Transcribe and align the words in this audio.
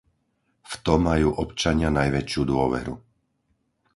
V 0.65 0.73
to 0.85 0.93
majú 1.07 1.29
občania 1.45 1.89
najväčšiu 1.99 2.41
dôveru. 2.51 2.93